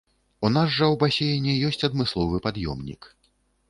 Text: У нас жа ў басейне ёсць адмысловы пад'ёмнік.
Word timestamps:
У 0.47 0.49
нас 0.55 0.71
жа 0.77 0.85
ў 0.93 0.95
басейне 1.03 1.53
ёсць 1.71 1.87
адмысловы 1.91 2.45
пад'ёмнік. 2.51 3.01